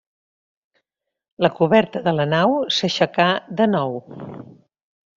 La 1.47 1.51
coberta 1.59 2.03
de 2.09 2.15
la 2.21 2.27
nau 2.33 2.57
s'aixecà 2.79 3.31
de 3.61 3.71
nou. 3.79 3.99